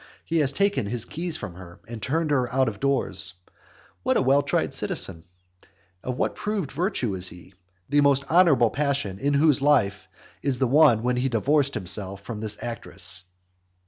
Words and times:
He 0.25 0.39
has 0.39 0.51
taken 0.51 0.87
his 0.87 1.05
keys 1.05 1.37
from 1.37 1.53
her, 1.53 1.79
and 1.87 2.01
turned 2.01 2.31
her 2.31 2.51
out 2.51 2.67
of 2.67 2.79
doors. 2.79 3.35
What 4.01 4.17
a 4.17 4.21
well 4.23 4.41
tried 4.41 4.73
citizen! 4.73 5.25
of 6.03 6.17
what 6.17 6.33
proved 6.33 6.71
virtue 6.71 7.13
is 7.13 7.27
he! 7.27 7.53
the 7.87 8.01
most 8.01 8.23
honourable 8.23 8.71
passage 8.71 9.19
in 9.21 9.35
whose 9.35 9.61
life 9.61 10.07
is 10.41 10.57
the 10.57 10.65
one 10.65 11.03
when 11.03 11.17
he 11.17 11.29
divorced 11.29 11.75
himself 11.75 12.21
from 12.21 12.39
this 12.39 12.63
actress. 12.63 13.25